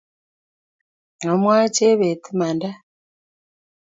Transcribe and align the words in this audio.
Mamwae 1.25 1.65
Chebet 1.75 2.23
imanda 2.31 2.69